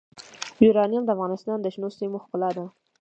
[0.65, 2.65] یورانیم د افغانستان د شنو سیمو ښکلا ده.